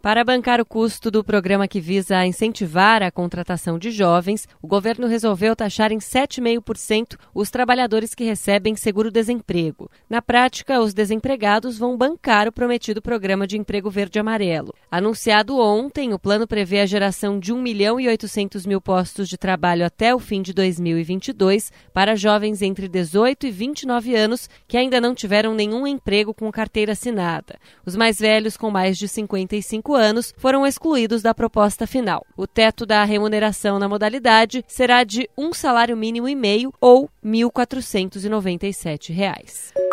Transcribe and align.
Para 0.00 0.22
bancar 0.22 0.60
o 0.60 0.64
custo 0.64 1.10
do 1.10 1.24
programa 1.24 1.66
que 1.66 1.80
visa 1.80 2.24
incentivar 2.24 3.02
a 3.02 3.10
contratação 3.10 3.76
de 3.76 3.90
jovens, 3.90 4.46
o 4.62 4.68
governo 4.68 5.08
resolveu 5.08 5.56
taxar 5.56 5.90
em 5.90 5.98
7,5% 5.98 7.18
os 7.34 7.50
trabalhadores 7.50 8.14
que 8.14 8.22
recebem 8.22 8.76
seguro-desemprego. 8.76 9.90
Na 10.08 10.22
prática, 10.22 10.80
os 10.80 10.94
desempregados 10.94 11.76
vão 11.76 11.96
bancar 11.96 12.46
o 12.46 12.52
prometido 12.52 13.02
programa 13.02 13.44
de 13.44 13.58
emprego 13.58 13.90
verde-amarelo. 13.90 14.72
Anunciado 14.88 15.58
ontem, 15.58 16.14
o 16.14 16.18
plano 16.18 16.46
prevê 16.46 16.78
a 16.78 16.86
geração 16.86 17.40
de 17.40 17.52
1 17.52 17.60
milhão 17.60 17.98
e 17.98 18.06
800 18.06 18.66
mil 18.66 18.80
postos 18.80 19.28
de 19.28 19.36
trabalho 19.36 19.84
até 19.84 20.14
o 20.14 20.20
fim 20.20 20.42
de 20.42 20.52
2022 20.52 21.72
para 21.92 22.14
jovens 22.14 22.62
entre 22.62 22.86
18 22.86 23.48
e 23.48 23.50
29 23.50 24.14
anos 24.14 24.48
que 24.68 24.76
ainda 24.76 25.00
não 25.00 25.12
tiveram 25.12 25.54
nenhum 25.54 25.88
emprego 25.88 26.32
com 26.32 26.50
carteira 26.52 26.92
assinada. 26.92 27.58
Os 27.84 27.96
mais 27.96 28.20
velhos, 28.20 28.56
com 28.56 28.70
mais 28.70 28.96
de 28.96 29.08
55 29.08 29.88
anos 29.98 30.32
foram 30.38 30.66
excluídos 30.66 31.20
da 31.20 31.34
proposta 31.34 31.86
final. 31.86 32.24
O 32.36 32.46
teto 32.46 32.86
da 32.86 33.04
remuneração 33.04 33.78
na 33.78 33.86
modalidade 33.88 34.64
será 34.66 35.04
de 35.04 35.28
um 35.36 35.52
salário 35.52 35.94
mínimo 35.96 36.26
e 36.28 36.34
meio 36.34 36.72
ou 36.80 37.10
R$ 37.22 37.30
1.497. 37.30 39.87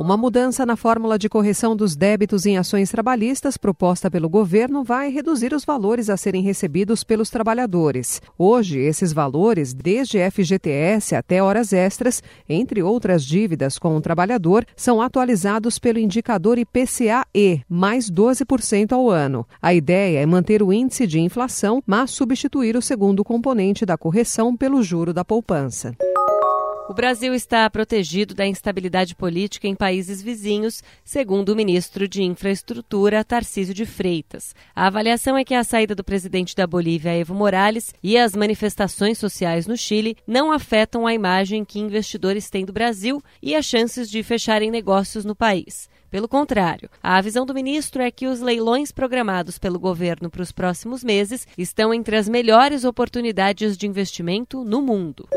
Uma 0.00 0.16
mudança 0.16 0.64
na 0.64 0.76
fórmula 0.76 1.18
de 1.18 1.28
correção 1.28 1.76
dos 1.76 1.94
débitos 1.94 2.46
em 2.46 2.56
ações 2.56 2.90
trabalhistas 2.90 3.58
proposta 3.58 4.10
pelo 4.10 4.30
governo 4.30 4.82
vai 4.82 5.10
reduzir 5.10 5.52
os 5.52 5.62
valores 5.62 6.08
a 6.08 6.16
serem 6.16 6.42
recebidos 6.42 7.04
pelos 7.04 7.28
trabalhadores. 7.28 8.22
Hoje, 8.38 8.78
esses 8.78 9.12
valores, 9.12 9.74
desde 9.74 10.18
FGTS 10.30 11.14
até 11.14 11.42
horas 11.42 11.74
extras, 11.74 12.22
entre 12.48 12.82
outras 12.82 13.22
dívidas 13.22 13.78
com 13.78 13.94
o 13.94 14.00
trabalhador, 14.00 14.64
são 14.74 15.02
atualizados 15.02 15.78
pelo 15.78 15.98
indicador 15.98 16.58
IPCA-E, 16.58 17.60
mais 17.68 18.10
12% 18.10 18.92
ao 18.92 19.10
ano. 19.10 19.46
A 19.60 19.74
ideia 19.74 20.20
é 20.20 20.24
manter 20.24 20.62
o 20.62 20.72
índice 20.72 21.06
de 21.06 21.20
inflação, 21.20 21.82
mas 21.86 22.10
substituir 22.10 22.74
o 22.74 22.80
segundo 22.80 23.22
componente 23.22 23.84
da 23.84 23.98
correção 23.98 24.56
pelo 24.56 24.82
juro 24.82 25.12
da 25.12 25.26
poupança. 25.26 25.94
O 26.90 26.92
Brasil 26.92 27.32
está 27.32 27.70
protegido 27.70 28.34
da 28.34 28.44
instabilidade 28.44 29.14
política 29.14 29.68
em 29.68 29.76
países 29.76 30.20
vizinhos, 30.20 30.82
segundo 31.04 31.50
o 31.50 31.54
ministro 31.54 32.08
de 32.08 32.24
Infraestrutura, 32.24 33.22
Tarcísio 33.22 33.72
de 33.72 33.86
Freitas. 33.86 34.56
A 34.74 34.88
avaliação 34.88 35.38
é 35.38 35.44
que 35.44 35.54
a 35.54 35.62
saída 35.62 35.94
do 35.94 36.02
presidente 36.02 36.56
da 36.56 36.66
Bolívia, 36.66 37.16
Evo 37.16 37.32
Morales, 37.32 37.94
e 38.02 38.18
as 38.18 38.34
manifestações 38.34 39.18
sociais 39.18 39.68
no 39.68 39.76
Chile 39.76 40.16
não 40.26 40.50
afetam 40.50 41.06
a 41.06 41.14
imagem 41.14 41.64
que 41.64 41.78
investidores 41.78 42.50
têm 42.50 42.64
do 42.64 42.72
Brasil 42.72 43.22
e 43.40 43.54
as 43.54 43.66
chances 43.66 44.10
de 44.10 44.24
fecharem 44.24 44.68
negócios 44.68 45.24
no 45.24 45.36
país. 45.36 45.88
Pelo 46.10 46.26
contrário, 46.26 46.90
a 47.00 47.20
visão 47.20 47.46
do 47.46 47.54
ministro 47.54 48.02
é 48.02 48.10
que 48.10 48.26
os 48.26 48.40
leilões 48.40 48.90
programados 48.90 49.60
pelo 49.60 49.78
governo 49.78 50.28
para 50.28 50.42
os 50.42 50.50
próximos 50.50 51.04
meses 51.04 51.46
estão 51.56 51.94
entre 51.94 52.16
as 52.16 52.28
melhores 52.28 52.82
oportunidades 52.82 53.76
de 53.76 53.86
investimento 53.86 54.64
no 54.64 54.82
mundo. 54.82 55.28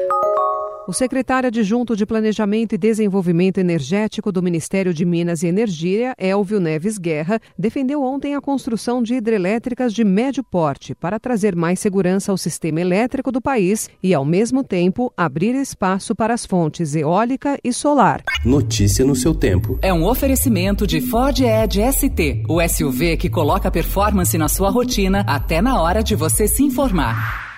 O 0.85 0.91
secretário 0.91 1.47
adjunto 1.47 1.95
de 1.95 2.05
Planejamento 2.05 2.75
e 2.75 2.77
Desenvolvimento 2.77 3.57
Energético 3.57 4.33
do 4.33 4.43
Ministério 4.43 4.93
de 4.93 5.05
Minas 5.05 5.41
e 5.41 5.47
Energia, 5.47 6.13
Elvio 6.17 6.59
Neves 6.59 6.97
Guerra, 6.97 7.39
defendeu 7.57 8.03
ontem 8.03 8.35
a 8.35 8.41
construção 8.41 9.01
de 9.01 9.13
hidrelétricas 9.13 9.93
de 9.93 10.03
médio 10.03 10.43
porte 10.43 10.93
para 10.93 11.21
trazer 11.21 11.55
mais 11.55 11.79
segurança 11.79 12.33
ao 12.33 12.37
sistema 12.37 12.81
elétrico 12.81 13.31
do 13.31 13.41
país 13.41 13.89
e, 14.03 14.13
ao 14.13 14.25
mesmo 14.25 14.61
tempo, 14.61 15.13
abrir 15.15 15.55
espaço 15.55 16.13
para 16.13 16.33
as 16.33 16.45
fontes 16.45 16.95
eólica 16.95 17.57
e 17.63 17.71
solar. 17.71 18.21
Notícia 18.43 19.05
no 19.05 19.15
seu 19.15 19.33
tempo. 19.33 19.79
É 19.81 19.93
um 19.93 20.05
oferecimento 20.05 20.85
de 20.85 20.99
Ford 20.99 21.39
Edge 21.39 21.79
ST, 21.93 22.43
o 22.49 22.61
SUV 22.61 23.15
que 23.15 23.29
coloca 23.29 23.71
performance 23.71 24.37
na 24.37 24.49
sua 24.49 24.69
rotina 24.69 25.23
até 25.25 25.61
na 25.61 25.81
hora 25.81 26.03
de 26.03 26.13
você 26.13 26.45
se 26.45 26.61
informar. 26.61 27.52